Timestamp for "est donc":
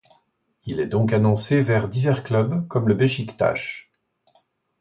0.79-1.13